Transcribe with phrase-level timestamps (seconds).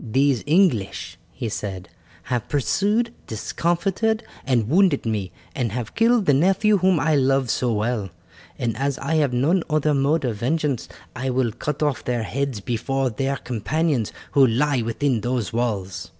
[0.00, 1.90] "These English," he said,
[2.32, 7.74] "have pursued, discomforted, and wounded me, and have killed the nephew whom I loved so
[7.74, 8.08] well,
[8.58, 12.60] and as I have none other mode of vengeance I will cut off their heads
[12.60, 16.10] before their companions who lie within those walls."